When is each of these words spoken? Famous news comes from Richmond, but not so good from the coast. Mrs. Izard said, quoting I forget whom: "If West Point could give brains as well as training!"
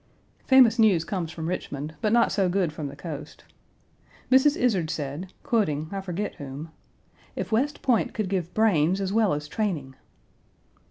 Famous 0.47 0.79
news 0.79 1.05
comes 1.05 1.31
from 1.31 1.45
Richmond, 1.47 1.93
but 2.01 2.11
not 2.11 2.31
so 2.31 2.49
good 2.49 2.73
from 2.73 2.87
the 2.87 2.95
coast. 2.95 3.43
Mrs. 4.31 4.57
Izard 4.57 4.89
said, 4.89 5.31
quoting 5.43 5.89
I 5.91 6.01
forget 6.01 6.33
whom: 6.37 6.71
"If 7.35 7.51
West 7.51 7.83
Point 7.83 8.11
could 8.15 8.27
give 8.27 8.51
brains 8.55 8.99
as 8.99 9.13
well 9.13 9.31
as 9.31 9.47
training!" 9.47 9.93